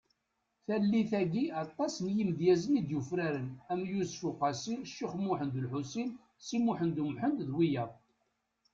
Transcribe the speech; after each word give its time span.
Tallit-agi, 0.65 1.45
aṭas 1.63 1.93
n 2.05 2.07
yimedyazen 2.15 2.79
i 2.79 2.81
d-yufraren 2.87 3.47
am 3.71 3.81
Yusef 3.91 4.21
Uqasi, 4.29 4.75
Cix 4.93 5.11
Muhend 5.23 5.57
Ulḥusin 5.59 6.09
Si 6.45 6.57
Muḥend 6.63 7.01
Umḥend 7.03 7.39
d 7.49 7.51
wiyaḍ. 7.57 7.91